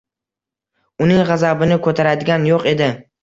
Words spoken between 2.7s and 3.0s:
edi.